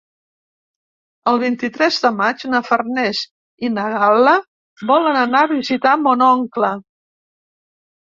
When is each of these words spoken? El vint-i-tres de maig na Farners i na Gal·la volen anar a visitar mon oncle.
El 1.31 1.35
vint-i-tres 1.41 1.99
de 2.05 2.09
maig 2.21 2.45
na 2.53 2.61
Farners 2.69 3.21
i 3.67 3.71
na 3.73 3.83
Gal·la 3.97 4.33
volen 4.93 5.19
anar 5.25 5.43
a 5.45 5.51
visitar 5.53 5.93
mon 6.07 6.25
oncle. 6.29 6.71